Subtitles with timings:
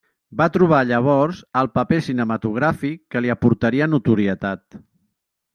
[0.39, 4.83] Va trobar llavors el paper cinematogràfic que li aportaria notorietat.